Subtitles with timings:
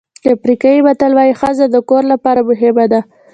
[0.35, 3.01] افریقایي متل وایي ښځه د کور لپاره مهمه ده.